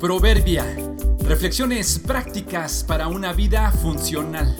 Proverbia. 0.00 0.64
Reflexiones 1.28 1.98
prácticas 1.98 2.82
para 2.84 3.08
una 3.08 3.34
vida 3.34 3.70
funcional. 3.70 4.56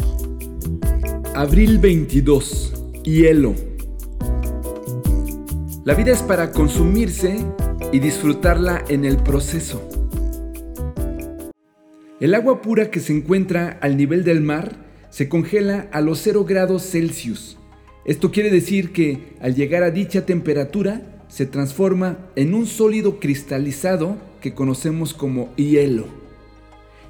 Abril 1.35 1.79
22. 1.79 2.75
Hielo. 3.05 3.55
La 5.87 5.95
vida 5.95 6.13
es 6.13 6.21
para 6.21 6.51
consumirse 6.51 7.43
y 7.91 8.01
disfrutarla 8.01 8.85
en 8.89 9.07
el 9.07 9.17
proceso. 9.17 9.89
El 12.21 12.35
agua 12.35 12.61
pura 12.61 12.91
que 12.91 13.01
se 13.01 13.17
encuentra 13.17 13.79
al 13.81 13.97
nivel 13.97 14.25
del 14.25 14.43
mar 14.43 14.77
se 15.09 15.31
congela 15.31 15.89
a 15.91 16.03
los 16.03 16.19
0 16.19 16.45
grados 16.45 16.83
Celsius. 16.83 17.57
Esto 18.05 18.31
quiere 18.31 18.51
decir 18.51 18.93
que 18.93 19.37
al 19.41 19.55
llegar 19.55 19.85
a 19.85 19.91
dicha 19.91 20.27
temperatura 20.27 21.20
se 21.31 21.47
transforma 21.47 22.19
en 22.37 22.55
un 22.55 22.67
sólido 22.67 23.21
cristalizado 23.21 24.19
que 24.43 24.53
conocemos 24.53 25.15
como 25.15 25.55
hielo. 25.55 26.05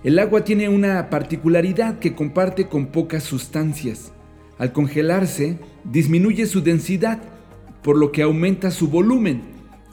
El 0.04 0.18
agua 0.18 0.44
tiene 0.44 0.68
una 0.68 1.10
particularidad 1.10 1.98
que 1.98 2.14
comparte 2.14 2.68
con 2.68 2.86
pocas 2.86 3.24
sustancias. 3.24 4.12
Al 4.58 4.72
congelarse, 4.72 5.58
disminuye 5.84 6.46
su 6.46 6.60
densidad, 6.62 7.20
por 7.82 7.96
lo 7.96 8.12
que 8.12 8.22
aumenta 8.22 8.70
su 8.70 8.88
volumen. 8.88 9.42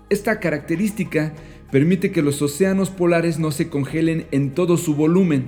Esta 0.10 0.40
característica 0.40 1.34
permite 1.72 2.12
que 2.12 2.22
los 2.22 2.42
océanos 2.42 2.90
polares 2.90 3.40
no 3.40 3.52
se 3.52 3.70
congelen 3.70 4.28
en 4.32 4.54
todo 4.54 4.76
su 4.76 4.96
volumen, 4.96 5.48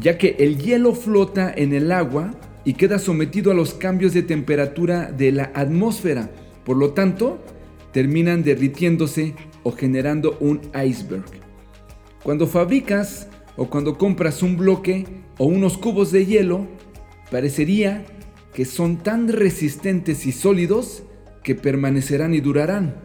ya 0.00 0.16
que 0.16 0.36
el 0.38 0.58
hielo 0.58 0.94
flota 0.94 1.52
en 1.54 1.72
el 1.72 1.90
agua 1.90 2.32
y 2.64 2.74
queda 2.74 3.00
sometido 3.00 3.50
a 3.50 3.54
los 3.54 3.74
cambios 3.74 4.14
de 4.14 4.22
temperatura 4.22 5.10
de 5.10 5.32
la 5.32 5.50
atmósfera. 5.54 6.30
Por 6.64 6.76
lo 6.76 6.92
tanto, 6.92 7.40
terminan 7.94 8.42
derritiéndose 8.42 9.34
o 9.62 9.70
generando 9.70 10.36
un 10.40 10.60
iceberg. 10.74 11.24
Cuando 12.24 12.48
fabricas 12.48 13.28
o 13.56 13.70
cuando 13.70 13.96
compras 13.96 14.42
un 14.42 14.56
bloque 14.56 15.06
o 15.38 15.46
unos 15.46 15.78
cubos 15.78 16.10
de 16.10 16.26
hielo, 16.26 16.66
parecería 17.30 18.04
que 18.52 18.64
son 18.64 18.96
tan 18.96 19.28
resistentes 19.28 20.26
y 20.26 20.32
sólidos 20.32 21.04
que 21.44 21.54
permanecerán 21.54 22.34
y 22.34 22.40
durarán. 22.40 22.96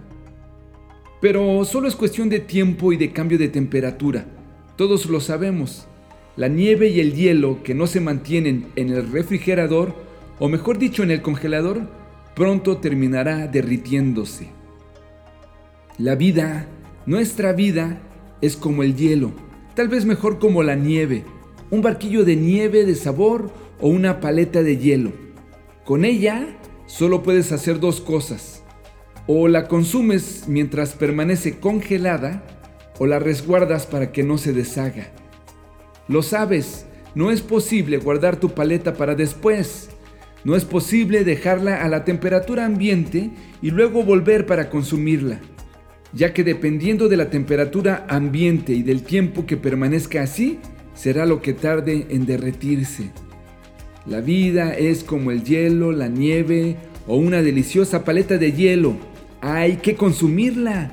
Pero 1.21 1.63
solo 1.65 1.87
es 1.87 1.95
cuestión 1.95 2.29
de 2.29 2.39
tiempo 2.39 2.91
y 2.91 2.97
de 2.97 3.11
cambio 3.11 3.37
de 3.37 3.49
temperatura. 3.49 4.25
Todos 4.75 5.05
lo 5.05 5.19
sabemos. 5.19 5.87
La 6.35 6.47
nieve 6.47 6.87
y 6.89 6.99
el 6.99 7.13
hielo 7.13 7.61
que 7.61 7.75
no 7.75 7.85
se 7.85 7.99
mantienen 7.99 8.67
en 8.75 8.89
el 8.89 9.11
refrigerador, 9.11 9.93
o 10.39 10.49
mejor 10.49 10.79
dicho 10.79 11.03
en 11.03 11.11
el 11.11 11.21
congelador, 11.21 11.81
pronto 12.33 12.77
terminará 12.77 13.47
derritiéndose. 13.47 14.58
La 15.99 16.15
vida, 16.15 16.65
nuestra 17.05 17.51
vida, 17.51 17.97
es 18.39 18.55
como 18.55 18.83
el 18.83 18.95
hielo, 18.95 19.33
tal 19.75 19.89
vez 19.89 20.05
mejor 20.05 20.39
como 20.39 20.63
la 20.63 20.75
nieve, 20.75 21.25
un 21.71 21.81
barquillo 21.81 22.23
de 22.23 22.37
nieve 22.37 22.85
de 22.85 22.95
sabor 22.95 23.51
o 23.81 23.89
una 23.89 24.21
paleta 24.21 24.63
de 24.63 24.77
hielo. 24.77 25.11
Con 25.83 26.05
ella 26.05 26.57
solo 26.85 27.21
puedes 27.21 27.51
hacer 27.51 27.81
dos 27.81 27.99
cosas. 27.99 28.63
O 29.27 29.49
la 29.49 29.67
consumes 29.67 30.45
mientras 30.47 30.93
permanece 30.93 31.59
congelada 31.59 32.45
o 32.97 33.05
la 33.05 33.19
resguardas 33.19 33.85
para 33.85 34.13
que 34.13 34.23
no 34.23 34.37
se 34.37 34.53
deshaga. 34.53 35.11
Lo 36.07 36.21
sabes, 36.23 36.85
no 37.13 37.29
es 37.29 37.41
posible 37.41 37.97
guardar 37.97 38.37
tu 38.37 38.51
paleta 38.51 38.93
para 38.93 39.15
después. 39.15 39.89
No 40.45 40.55
es 40.55 40.63
posible 40.63 41.25
dejarla 41.25 41.83
a 41.83 41.89
la 41.89 42.05
temperatura 42.05 42.63
ambiente 42.63 43.31
y 43.61 43.71
luego 43.71 44.03
volver 44.03 44.45
para 44.45 44.69
consumirla 44.69 45.41
ya 46.13 46.33
que 46.33 46.43
dependiendo 46.43 47.07
de 47.07 47.17
la 47.17 47.29
temperatura 47.29 48.05
ambiente 48.09 48.73
y 48.73 48.83
del 48.83 49.03
tiempo 49.03 49.45
que 49.45 49.57
permanezca 49.57 50.23
así, 50.23 50.59
será 50.95 51.25
lo 51.25 51.41
que 51.41 51.53
tarde 51.53 52.07
en 52.09 52.25
derretirse. 52.25 53.11
La 54.05 54.21
vida 54.21 54.73
es 54.73 55.03
como 55.03 55.31
el 55.31 55.43
hielo, 55.43 55.91
la 55.91 56.07
nieve 56.07 56.77
o 57.07 57.17
una 57.17 57.41
deliciosa 57.41 58.03
paleta 58.03 58.37
de 58.37 58.51
hielo. 58.51 58.95
Hay 59.41 59.77
que 59.77 59.95
consumirla, 59.95 60.91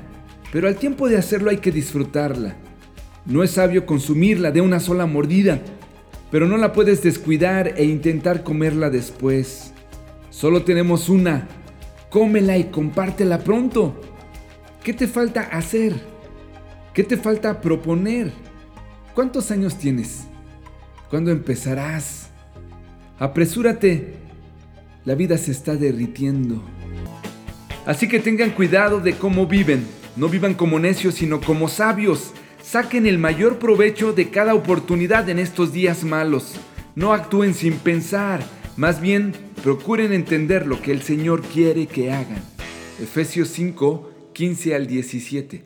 pero 0.51 0.67
al 0.67 0.75
tiempo 0.75 1.09
de 1.09 1.17
hacerlo 1.17 1.49
hay 1.49 1.57
que 1.57 1.71
disfrutarla. 1.71 2.55
No 3.25 3.43
es 3.43 3.51
sabio 3.51 3.85
consumirla 3.85 4.51
de 4.51 4.61
una 4.61 4.79
sola 4.79 5.05
mordida, 5.05 5.59
pero 6.31 6.47
no 6.47 6.57
la 6.57 6.73
puedes 6.73 7.01
descuidar 7.01 7.73
e 7.75 7.85
intentar 7.85 8.43
comerla 8.43 8.89
después. 8.89 9.73
Solo 10.29 10.63
tenemos 10.63 11.09
una. 11.09 11.47
Cómela 12.09 12.57
y 12.57 12.65
compártela 12.65 13.39
pronto. 13.39 13.99
¿Qué 14.87 14.93
te 14.93 15.05
falta 15.09 15.41
hacer? 15.41 15.93
¿Qué 16.93 17.03
te 17.03 17.17
falta 17.17 17.59
proponer? 17.59 18.31
¿Cuántos 19.13 19.51
años 19.51 19.77
tienes? 19.77 20.27
¿Cuándo 21.09 21.29
empezarás? 21.29 22.29
Apresúrate. 23.19 24.13
La 25.03 25.13
vida 25.13 25.37
se 25.37 25.51
está 25.51 25.75
derritiendo. 25.75 26.63
Así 27.85 28.07
que 28.07 28.21
tengan 28.21 28.51
cuidado 28.51 29.01
de 29.01 29.17
cómo 29.17 29.45
viven. 29.45 29.85
No 30.15 30.29
vivan 30.29 30.53
como 30.53 30.79
necios, 30.79 31.15
sino 31.15 31.41
como 31.41 31.67
sabios. 31.67 32.31
Saquen 32.63 33.07
el 33.07 33.17
mayor 33.17 33.59
provecho 33.59 34.13
de 34.13 34.29
cada 34.29 34.55
oportunidad 34.55 35.27
en 35.27 35.39
estos 35.39 35.73
días 35.73 36.05
malos. 36.05 36.53
No 36.95 37.11
actúen 37.11 37.55
sin 37.55 37.73
pensar. 37.73 38.41
Más 38.77 39.01
bien, 39.01 39.33
procuren 39.61 40.13
entender 40.13 40.65
lo 40.65 40.81
que 40.81 40.93
el 40.93 41.01
Señor 41.01 41.41
quiere 41.41 41.87
que 41.87 42.13
hagan. 42.13 42.41
Efesios 43.01 43.49
5, 43.49 44.11
15 44.37 44.75
al 44.75 44.85
17. 44.85 45.63